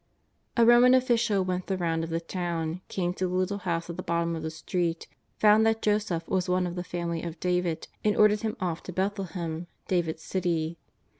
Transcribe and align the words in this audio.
A 0.57 0.65
Roman 0.65 0.95
official 0.95 1.45
went 1.45 1.67
the 1.67 1.77
round 1.77 2.03
of 2.03 2.09
the 2.09 2.19
town, 2.19 2.81
came 2.87 3.13
to 3.13 3.27
the 3.27 3.35
little 3.35 3.59
house 3.59 3.87
at 3.87 3.97
the 3.97 4.01
bottom 4.01 4.35
of 4.35 4.41
the 4.41 4.49
street, 4.49 5.05
found 5.37 5.63
that 5.67 5.83
Joseph 5.83 6.27
was 6.27 6.49
one 6.49 6.65
of 6.65 6.73
the 6.73 6.83
family 6.83 7.21
of 7.21 7.39
David, 7.39 7.87
and 8.03 8.17
ordered 8.17 8.41
him 8.41 8.57
off 8.59 8.81
to 8.81 8.91
Bethlehem, 8.93 9.67
David's 9.87 10.23
city. 10.23 10.79